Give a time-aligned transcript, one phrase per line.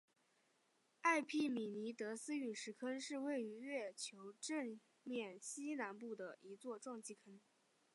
[1.01, 7.39] 埃庇米尼得斯陨石坑是位于月球正面西南部的一座撞击坑。